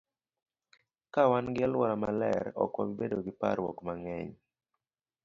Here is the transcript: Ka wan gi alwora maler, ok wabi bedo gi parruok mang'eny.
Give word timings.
Ka 1.13 1.21
wan 1.31 1.45
gi 1.55 1.61
alwora 1.67 1.95
maler, 2.03 2.45
ok 2.63 2.73
wabi 2.77 2.93
bedo 2.99 3.17
gi 3.25 3.33
parruok 3.39 3.77
mang'eny. 3.87 4.29